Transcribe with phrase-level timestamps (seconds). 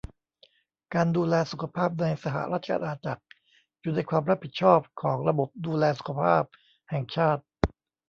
[0.93, 3.23] การดูแลสุขภาพในสหราชอาณาจักร
[3.81, 6.43] อยู่ในความรับผิดชอบของระบบดูแลสุขภาพ
[6.89, 7.43] แห่งชาติ